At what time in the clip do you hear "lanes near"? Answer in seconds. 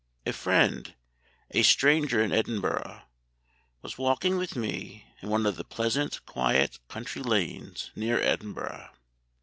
7.21-8.19